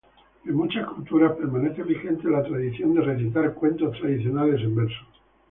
[0.45, 5.05] En muchas culturas, permanece vigente la tradición de recitar cuentos tradicionales en verso.